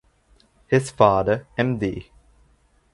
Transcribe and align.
His 0.65 0.89
father 0.89 1.45
Md. 1.59 2.07